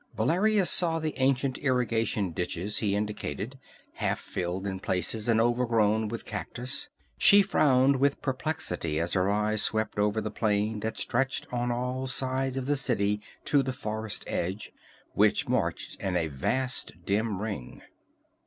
[0.15, 3.59] Valeria saw the ancient irrigation ditches he indicated,
[3.93, 6.89] half filled in places, and overgrown with cactus.
[7.19, 12.07] She frowned with perplexity as her eyes swept over the plain that stretched on all
[12.07, 14.71] sides of the city to the forest edge,
[15.13, 17.83] which marched in a vast, dim ring.